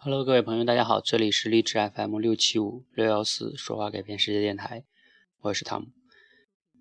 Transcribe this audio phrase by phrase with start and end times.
[0.00, 4.84] Hello，各位朋友，大家好，这里是励志 FM 六七五六幺四说话改变世界电台，
[5.40, 5.88] 我是汤姆。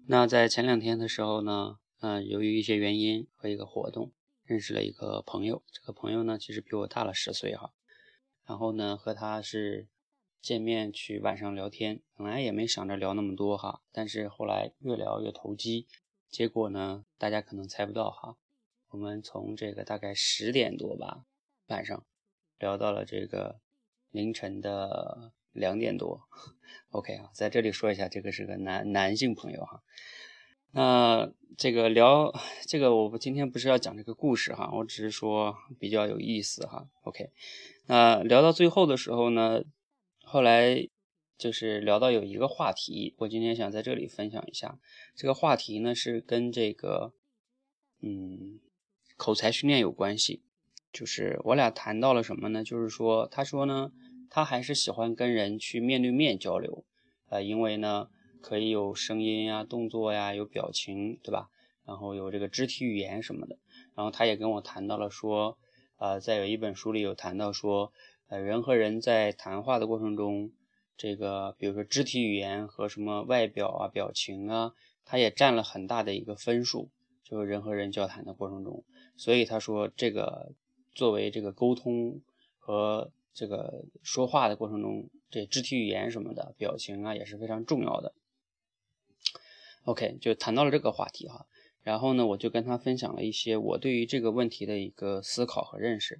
[0.05, 4.11] 那在前两天的时候呢，嗯，由于一些原因和一个活动，
[4.43, 5.63] 认识了一个朋友。
[5.71, 7.73] 这个朋友呢，其实比我大了十岁哈。
[8.45, 9.87] 然后呢，和他是
[10.39, 15.87] 见面去晚上聊天，本来也没想着聊那么多哈，但是后来越聊越投机，
[16.29, 18.37] 结果呢，大家可能猜不到哈，
[18.89, 21.25] 我们从这个大概十点多吧，
[21.65, 22.05] 晚上。
[22.59, 23.59] 聊到了这个
[24.11, 26.21] 凌晨的两点多
[26.91, 29.83] ，OK 啊，在这里说一下，这个是个男男性朋友哈。
[30.71, 32.33] 那这个聊
[32.67, 36.87] 这个，我今天不是要讲这个故事哈，我只是说比较有意思哈。
[37.03, 37.31] OK，
[37.87, 39.63] 那聊到最后的时候呢，
[40.23, 40.87] 后来
[41.37, 44.77] 就是聊到有一个话题，我今天想在这里分享一下。
[45.15, 47.13] 这个话题呢是跟这个
[48.01, 48.59] 嗯
[49.15, 50.43] 口才训练有关系。
[50.97, 52.63] 就是我俩谈到了什么呢？
[52.63, 53.91] 就是说，他说呢，
[54.31, 56.85] 他还是喜欢跟人去面对面交流，
[57.29, 58.09] 呃，因为呢，
[58.41, 61.51] 可以有声音呀、动作呀、有表情，对吧？
[61.85, 63.59] 然后有这个肢体语言什么的。
[63.93, 65.59] 然后他也跟我谈到了说，
[65.97, 67.93] 呃，在有一本书里有谈到说，
[68.27, 70.51] 呃，人和人在谈话的过程中，
[70.97, 74.73] 这个比如说肢体语言和什么外表啊、表情啊，
[75.05, 76.89] 它也占了很大的一个分数，
[77.23, 78.83] 就是人和人交谈的过程中。
[79.15, 80.53] 所以他说这个。
[80.97, 82.21] 作为这个沟通
[82.57, 88.15] 和这个说话的过程中，这肢体语言什么的表情啊也是非常重要的。
[89.83, 91.45] OK，就谈到了这个话题哈，
[91.83, 96.19] 然后呢，我就跟他分享了一些我对于这个问题的一个思考和认识。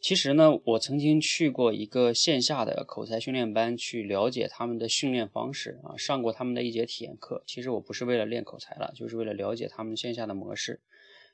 [0.00, 7.42] 其实呢，我曾经去过一个线下的口才训练班，去了解他们的训练方式啊，上过他们的一节体验课。
[7.48, 10.80] 其实我不是为了练口才了，就是为了了解他们线下的模式。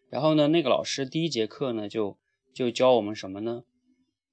[0.09, 2.17] 然后呢，那个老师第一节课呢就。
[2.55, 3.65] 就教我们什么呢？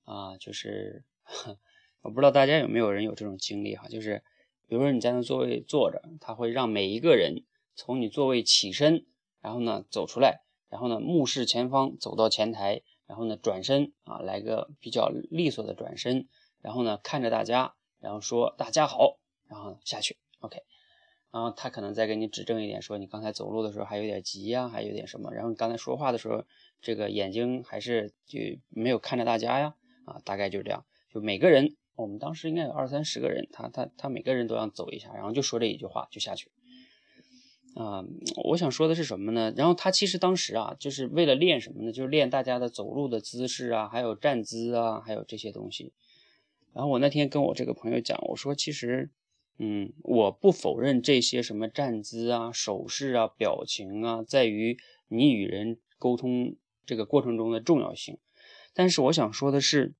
[0.05, 1.03] 啊，就是
[2.01, 4.23] 我不知道大家有没有人有这种经历哈，就是
[4.67, 7.43] 比如说你在那座位坐着，他会让每一个人
[7.75, 9.05] 从你座位起身，
[9.41, 16.27] 然后呢走出来，然后呢目视前方走到前台，然后呢转身啊来个比较利索的转身，
[16.61, 19.17] 然后呢看着大家，然后说大家好，
[19.47, 20.61] 然后下去，OK，
[21.31, 26.45] 然后他可能再给你指正一点，说你刚才走路的时候还有点急呀，还有点什么，然后你刚才说话的时候。
[26.83, 29.75] 这个眼睛还是就没有看着大家呀，
[30.05, 30.83] 啊，大概就是这样。
[31.13, 36.49] 就每个人，我们当时应该有二三十个人，他他他每个人都要走一下，然后就说这一句话就下去。
[37.75, 38.03] 啊，
[38.45, 39.53] 我想说的是什么呢？
[39.55, 41.91] 然后他其实当时啊，就是为了练什么呢？
[41.91, 45.93] 就是练大家的走路的姿势啊，还有站姿啊，还有这些东西。
[46.73, 49.11] 然后我那天跟我这个朋友讲，我说其实，
[49.61, 54.77] 嗯，我不否认这些什么站姿啊、手势啊、表情啊，在于
[55.07, 56.55] 你与人沟通。
[56.83, 58.17] 这个过程中的重要性，
[58.73, 59.93] 但是我想说的是，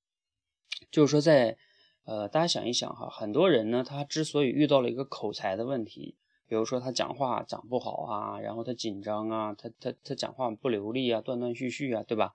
[0.89, 1.55] 就是说在，
[2.03, 6.17] 呃，大家想一想哈，很多人呢，他之所以遇到了一个口才的问题，
[6.47, 12.33] 比如说他讲话讲不好啊，然后他紧张啊，他他他讲话不流利啊，断断续续啊，对吧？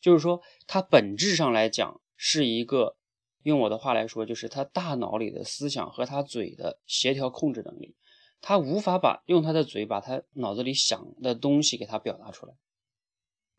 [0.00, 2.96] 就是说他本质上来讲是一个，
[3.42, 7.96] 用我的话来说，就是他大脑里的思想和他嘴的协调控制能力，
[8.40, 12.54] 他无法把用他的嘴把他脑子里想的东西给他表达出来。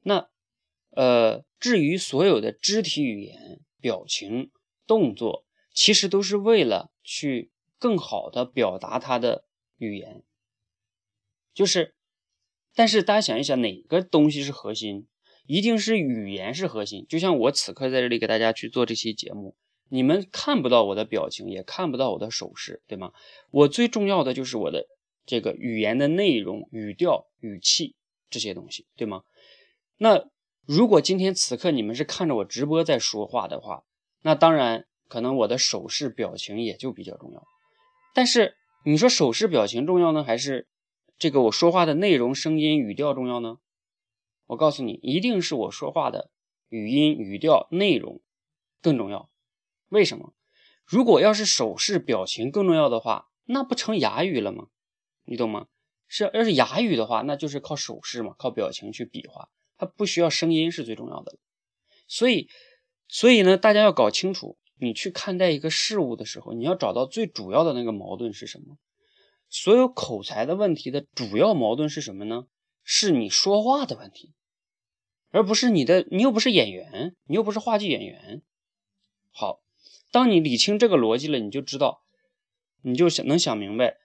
[0.01, 0.29] 那，
[0.91, 4.51] 呃，至于所有的肢体语言、表情、
[4.85, 9.45] 动作，其实都是为了去更好的表达他的
[9.77, 10.23] 语言。
[11.53, 11.95] 就是，
[12.73, 15.07] 但是大家想一想，哪个东西是核心？
[15.45, 17.05] 一定是语言是核心。
[17.07, 19.57] 就像我此刻在这里给大家去做这期节目，
[19.93, 23.13] 你们看不到我的表情，也看不到我的手势，对吗？
[23.51, 24.87] 我最重要的就是我的
[25.23, 27.95] 这个语言的内容、语调、语气
[28.31, 29.21] 这些东西，对吗？
[29.97, 30.25] 那
[30.65, 33.83] 如果今天此刻你们是看着我直播在说话的话，
[34.23, 37.45] 那当然可能我的手势表情也就比较重要。
[38.15, 40.67] 但是你说手势表情重要呢，还是
[41.19, 43.59] 这个我说话的内容、声音、语调重要呢？
[44.47, 46.31] 我告诉你，一定是我说话的
[46.69, 48.21] 语音、语调、内容
[48.81, 49.29] 更重要。
[49.93, 50.33] 为什么？
[50.85, 54.69] 如果要是手势表情更重要的话，那不成哑语了吗？
[55.23, 55.67] 你懂吗？
[56.07, 59.49] 是要是哑语的话，那就是靠手势嘛，靠表情去比划。
[59.77, 61.37] 它不需要声音是最重要的，
[62.07, 62.49] 所以，
[63.07, 68.77] 所以呢，大家要搞清楚，你去看待一个事物的时候，你要找到最主要的那个矛盾是什么。
[69.49, 72.47] 所有口才的问题的主要矛盾是什么呢？
[72.83, 74.33] 是你说话的问题，
[75.31, 78.43] 而不是你的，你又不是演员，你又不是话剧演员。
[79.31, 79.62] 好，
[80.13, 82.03] 当你理清这个逻辑了，你就知道，
[82.83, 83.97] 你就想能想明白。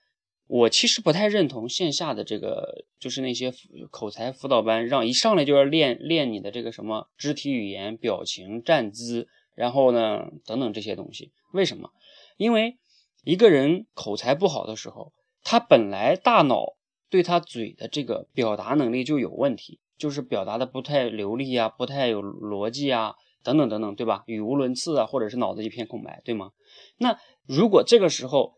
[0.47, 3.53] 我其实不太认同线下的这个，就是那些
[3.91, 11.31] 口才辅导班，让一上来就要练练你的这个什么肢体语言、表情、站姿，然后呢，等等这些东西。
[11.51, 11.91] 为什么？
[12.37, 12.79] 因为
[13.23, 15.13] 一个人口才不好的时候，
[15.43, 16.75] 他本来大脑
[17.11, 23.13] 对他嘴的这个表达能力就有问题，就是表达的不太流利啊，不太有逻辑啊，
[23.43, 24.23] 等等等等，对吧？
[24.27, 26.51] 语无伦次啊，或者是脑子一片空白，对吗？
[26.97, 28.55] 那如果这个时候，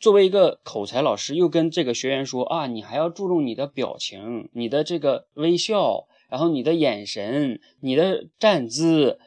[0.00, 9.18] 作为一个口才老师，又跟这个学员说啊，你还要注重你的表情，你的这个微笑，然后你的眼神，你的站姿，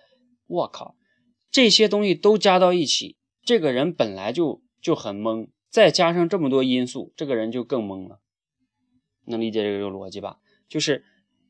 [0.46, 0.96] 我靠，
[1.50, 8.20] 这些东西都加到一起，这个人本来就就很懵，再加上这么多因素，这个人就更懵了。
[9.26, 10.38] 能理解这个逻辑吧？
[10.70, 11.06] 就是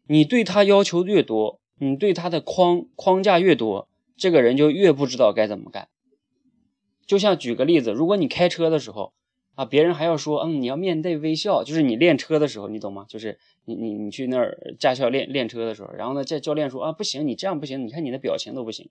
[0.07, 5.89] 你对他要求越多，你对他的框框架越多，这个人就越不知道该怎么干。
[7.06, 9.13] 就像举个例子，如果你开车的时候
[9.56, 13.06] 啊，别人还要说，嗯，你要面带微笑，就是你练车的时候，你懂吗？
[13.07, 18.89] 就是你你你去那儿驾校练练车的时候，然后呢，这教练说啊，不行，你这样不行，你看你的表情都不行，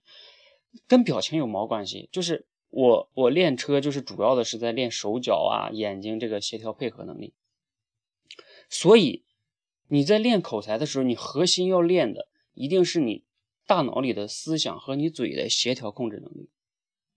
[0.88, 2.08] 跟表情有毛关系？
[2.10, 7.34] 就是我我练车就是主要的是在练手脚啊、眼睛这个协调配合能力，
[8.68, 9.24] 所以
[9.88, 13.24] 你在练口才的时候，你核心要练的一定是你
[13.66, 16.50] 大脑里的思想和你嘴的协调控制能力。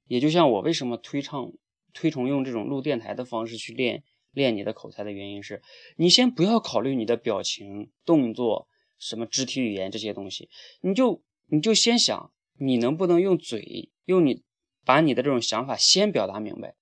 [0.06, 1.54] 也就像我为什么推倡、
[1.94, 5.62] 推崇用这种录电台的方式去练练你的口才的原因是，
[5.96, 10.50] 你先不要考虑你的表情、动作、什么肢体语言这些东西，
[10.82, 14.44] 你就你就先想你能不能用嘴，用你
[14.84, 16.76] 把你的这种想法先表达明白，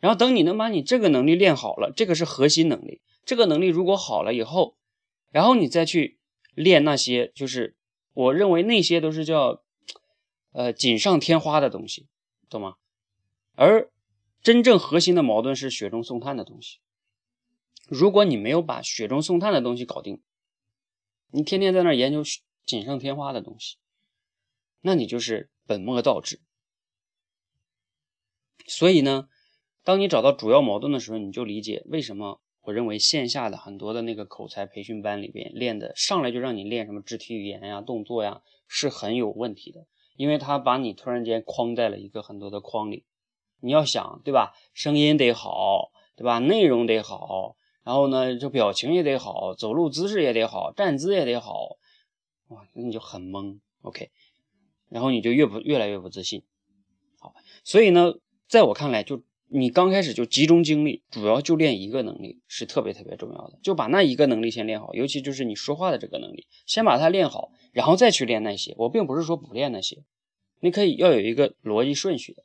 [0.00, 4.76] 然后等你能把你这个能力练好了，这个是核心能力，这个能力如果好了以后，
[5.30, 6.18] 然后你再去
[6.56, 7.76] 练那些，就是
[8.12, 9.62] 我认为那些都是叫
[10.50, 12.08] 呃锦上添花的东西。
[12.48, 12.76] 懂吗？
[13.54, 13.90] 而
[14.40, 16.78] 真正核心的矛盾是雪中送炭的东西。
[17.88, 20.22] 如果你没有把雪中送炭的东西搞定，
[21.32, 22.22] 你天天在那研究
[22.64, 23.78] 锦上添花的东西，
[24.80, 26.40] 那你就是本末倒置。
[28.66, 29.28] 所以呢，
[29.82, 39.86] 当你找到主要矛盾的时候，你就理解为什么我认为线下的很多的那个口才培训班里边练的上来就让你练什么肢体语言呀、动作呀，是很有问题的。
[40.16, 43.04] 因为他把你突然间框在了一个很多的框里，
[43.60, 44.52] 你要想对吧？
[44.74, 46.40] 声音得好，对吧？
[46.40, 51.76] 内容得好，然后呢，这表情也得好，走路姿势也得好，站姿也得好，
[52.48, 54.10] 哇，那你就很懵，OK，
[54.88, 56.42] 然后你就越不越来越不自信。
[57.20, 58.14] 好，所以呢，
[58.48, 67.52] 在我看来，就你刚开始就集中精力，主要就练一个能力是特别特别重要的，就把那一个能力先练好，尤其就是你说话的这个能力，先把它练好。
[67.72, 70.02] 然后再去练那些，我并不是说不练那些，
[70.60, 72.42] 你可以要有一个逻辑顺序的。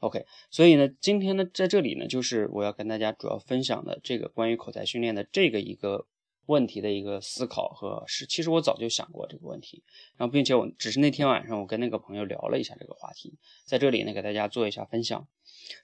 [0.00, 6.06] OK，所以呢，今天呢，在这里呢，就是我要跟大家主要分享的这个关于口才训练的这个一个
[6.46, 9.82] 问题的一个思考和是，其实我早就想过这个问题，
[10.16, 15.28] 然后并且我只是那天晚上我跟那个朋友聊了一下这个话题，在这里呢给大家做一下分享。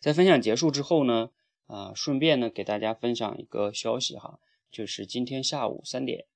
[0.01, 1.31] 在分享结束之后呢，
[1.67, 4.41] 啊，顺便呢给大家分享一个消息哈，
[4.71, 6.27] 就是今天下午三点，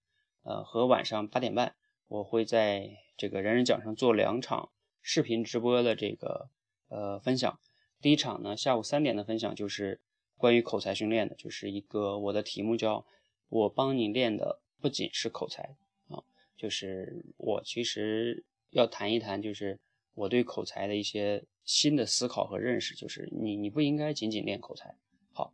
[0.44, 1.74] 呃和晚上八点半。
[2.08, 4.68] 我会在这个人人讲上做两场
[5.00, 6.50] 视频直播的这个
[6.88, 7.58] 呃分享。
[8.02, 10.00] 第一场呢，下午三点的分享就是
[10.36, 13.06] 关于口才训练的，就是一个我的题目叫
[13.52, 15.76] “我帮你练的不仅是口才
[16.08, 16.24] 啊”，
[16.56, 19.78] 就是我其实要谈一谈，就是
[20.14, 24.96] 我对口才的一些新的思考和认识，就是你你不应该仅仅练口才。
[25.32, 25.52] 好，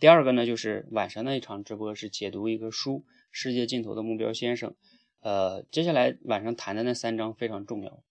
[0.00, 4.70] 第二个呢，就是晚上那一场直播是解读一个书《世界尽头的目标先生》。
[5.20, 8.02] 呃，接下来晚上谈的那三章非常重要，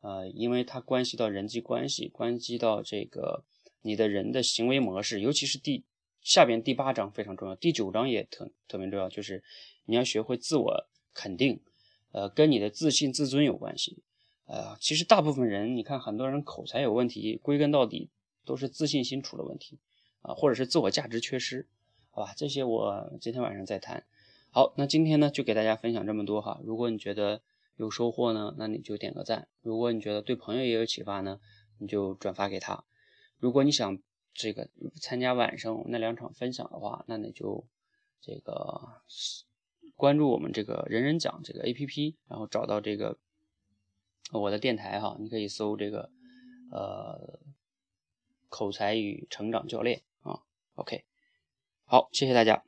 [0.00, 3.44] 呃，因为它关系到人际关系，关系到这个
[3.82, 5.84] 你的人的行为模式，尤其是第
[6.26, 9.44] 下边第八章非常重要，第九章也特特别重要，就是
[9.84, 11.62] 你要学会自我肯定，
[12.10, 14.02] 呃，跟你的自信自尊有关系，
[14.46, 18.10] 呃，其实大部分人，你看很多人口才有问题，归根到底
[18.44, 19.78] 都是自信心出了问题，
[20.22, 21.68] 啊，或者是自我价值缺失，
[22.10, 24.04] 好吧，这些我今天晚上再谈。
[24.50, 26.60] 好，那今天呢就给大家分享这么多哈。
[26.64, 27.40] 如果你觉得
[27.76, 31.38] 有收获呢，那你就点个赞；如果你觉得对朋友也有启发呢，
[31.78, 32.82] 你就转发给他。
[33.38, 34.00] 如果你想
[34.36, 34.68] 这个
[35.00, 37.66] 参加晚上那两场分享的话，那你就
[38.20, 39.02] 这个
[39.94, 43.18] 关注我们这个人人讲这个 A P P，然后找到这个
[44.32, 46.10] 我的电台哈，你可以搜这个
[46.70, 47.40] 呃
[48.48, 50.42] 口才与成长教练啊。
[50.74, 51.04] OK，
[51.86, 52.62] 好，谢谢大家。